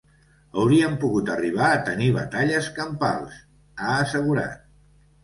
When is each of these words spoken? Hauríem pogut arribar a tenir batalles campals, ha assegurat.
Hauríem 0.61 0.93
pogut 1.01 1.27
arribar 1.33 1.67
a 1.73 1.83
tenir 1.89 2.07
batalles 2.15 2.71
campals, 2.79 3.37
ha 3.85 3.91
assegurat. 3.99 4.65